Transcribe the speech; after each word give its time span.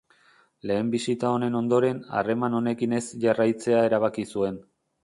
Lehen 0.71 0.89
bisita 0.95 1.33
honen 1.35 1.59
ondoren, 1.61 2.01
harreman 2.21 2.59
honekin 2.61 2.99
ez 3.03 3.05
jarraitzea 3.27 3.89
erabaki 3.93 4.29
zuen. 4.35 4.63